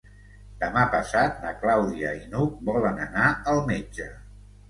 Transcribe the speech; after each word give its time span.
Demà 0.61 0.85
passat 0.93 1.35
na 1.43 1.51
Clàudia 1.65 2.15
i 2.19 2.23
n'Hug 2.33 2.65
volen 2.71 2.99
anar 3.05 3.27
al 3.53 3.63
metge. 3.71 4.09